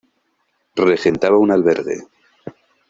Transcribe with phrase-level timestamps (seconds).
[0.89, 1.97] Regentaba un albergue.